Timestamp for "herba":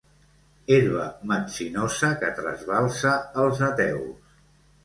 0.77-1.03